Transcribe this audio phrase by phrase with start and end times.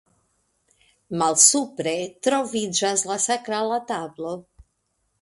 [1.23, 1.95] Malsupre
[2.29, 4.37] troviĝas la sakrala tablo.